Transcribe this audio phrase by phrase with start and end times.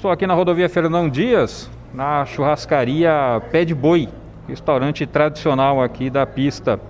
[0.00, 3.12] Estou aqui na rodovia Fernão Dias, na churrascaria
[3.52, 4.08] Pé de Boi,
[4.48, 6.80] restaurante tradicional aqui da pista.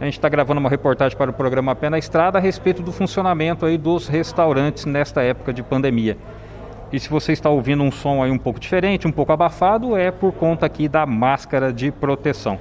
[0.00, 2.92] A gente está gravando uma reportagem para o programa Pé na Estrada a respeito do
[2.92, 6.16] funcionamento aí dos restaurantes nesta época de pandemia.
[6.92, 10.12] E se você está ouvindo um som aí um pouco diferente, um pouco abafado, é
[10.12, 12.56] por conta aqui da máscara de proteção.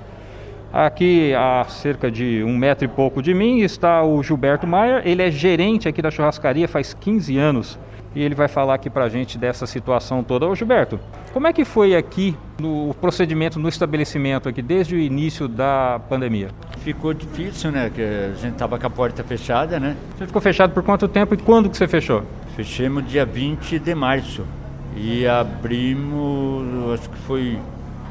[0.74, 5.22] Aqui a cerca de um metro e pouco de mim está o Gilberto Maier, ele
[5.22, 7.80] é gerente aqui da churrascaria faz 15 anos
[8.16, 10.48] e ele vai falar aqui para a gente dessa situação toda.
[10.48, 11.00] Ô Gilberto,
[11.34, 16.50] como é que foi aqui no procedimento no estabelecimento aqui desde o início da pandemia?
[16.80, 17.92] Ficou difícil, né?
[17.94, 19.96] Que a gente tava com a porta fechada, né?
[20.18, 22.24] Você ficou fechado por quanto tempo e quando que você fechou?
[22.56, 24.46] Fechamos dia 20 de março
[24.96, 27.60] e abrimos, acho que foi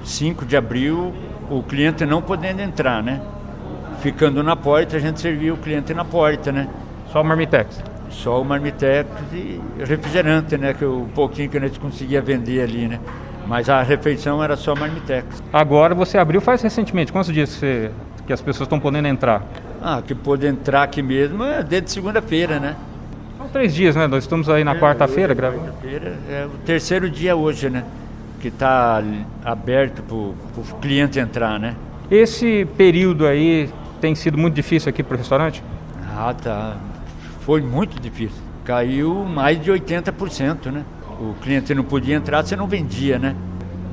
[0.04, 1.14] 5 de abril,
[1.48, 3.20] o cliente não podendo entrar, né?
[4.00, 6.68] Ficando na porta, a gente servia o cliente na porta, né?
[7.12, 7.80] Só o Marmitex?
[8.12, 10.74] Só o Marmitex e refrigerante, né?
[10.74, 13.00] Que o pouquinho que a gente conseguia vender ali, né?
[13.46, 15.42] Mas a refeição era só Marmitex.
[15.52, 17.10] Agora você abriu faz recentemente.
[17.12, 17.90] Quantos dias você,
[18.26, 19.42] que as pessoas estão podendo entrar?
[19.82, 22.76] Ah, que pode entrar aqui mesmo é desde segunda-feira, né?
[23.36, 24.06] São três dias, né?
[24.06, 25.64] Nós estamos aí na É, quarta-feira gravando.
[25.64, 27.82] quarta-feira, É o terceiro dia hoje, né?
[28.40, 29.02] Que está
[29.44, 30.34] aberto para o
[30.80, 31.74] cliente entrar, né?
[32.10, 33.68] Esse período aí
[34.00, 35.62] tem sido muito difícil aqui para o restaurante?
[36.14, 36.76] Ah, tá.
[37.44, 38.40] Foi muito difícil.
[38.64, 40.84] Caiu mais de 80%, né?
[41.20, 43.34] O cliente não podia entrar, você não vendia, né?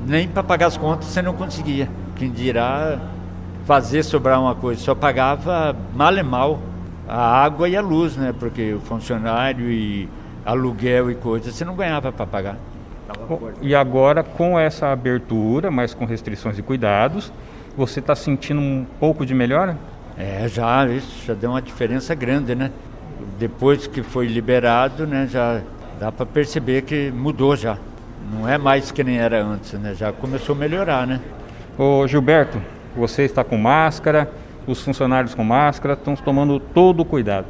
[0.06, 1.88] Nem para pagar as contas você não conseguia.
[2.16, 3.00] Quem dirá
[3.64, 6.60] fazer sobrar uma coisa, só pagava mal e mal
[7.08, 8.32] a água e a luz, né?
[8.38, 10.08] Porque o funcionário e
[10.44, 12.56] aluguel e coisas você não ganhava para pagar.
[13.60, 17.32] E agora, com essa abertura, mas com restrições e cuidados,
[17.76, 19.76] você está sentindo um pouco de melhora?
[20.16, 22.70] É, já, isso já deu uma diferença grande, né?
[23.38, 25.60] Depois que foi liberado, né, já
[25.98, 27.78] dá para perceber que mudou já.
[28.32, 29.94] Não é mais que nem era antes, né?
[29.94, 31.20] Já começou a melhorar, né?
[31.76, 32.60] Ô Gilberto,
[32.96, 34.30] você está com máscara,
[34.66, 37.46] os funcionários com máscara, estão tomando todo o cuidado.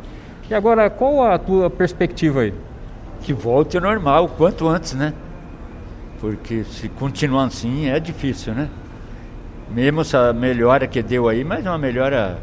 [0.49, 2.55] E agora, qual a tua perspectiva aí?
[3.23, 5.13] Que volte ao normal, o quanto antes, né?
[6.21, 8.69] Porque se continuar assim é difícil, né?
[9.71, 12.39] Mesmo essa melhora que deu aí, mas é uma melhora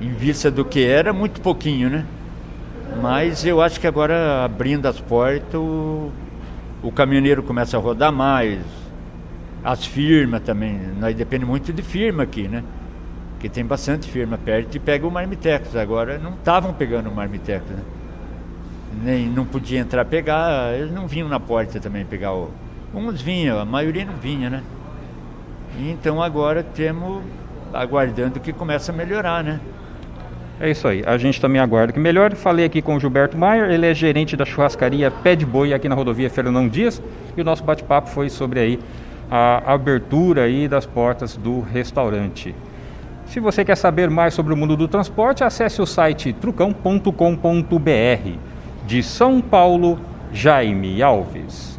[0.00, 2.04] em vista do que era, muito pouquinho, né?
[3.00, 6.10] Mas eu acho que agora abrindo as portas, o,
[6.82, 8.60] o caminhoneiro começa a rodar mais,
[9.62, 12.62] as firmas também, nós depende muito de firma aqui, né?
[13.40, 15.74] Que tem bastante firma perto e pega o Marmitex.
[15.76, 17.82] Agora não estavam pegando o Marmitex, né?
[19.02, 22.50] Nem não podia entrar pegar, eles não vinham na porta também pegar o.
[22.94, 24.62] Uns vinham, a maioria não vinha, né?
[25.78, 27.22] Então agora temos
[27.74, 29.60] aguardando que comece a melhorar, né?
[30.58, 32.34] É isso aí, a gente também aguarda que melhore.
[32.34, 35.86] Falei aqui com o Gilberto Maier, ele é gerente da churrascaria Pé de Boi aqui
[35.86, 37.02] na rodovia Fernão Dias
[37.36, 38.78] e o nosso bate-papo foi sobre aí
[39.30, 42.54] a abertura aí das portas do restaurante.
[43.26, 47.10] Se você quer saber mais sobre o mundo do transporte, acesse o site trucão.com.br.
[48.86, 49.98] De São Paulo,
[50.32, 51.75] Jaime Alves.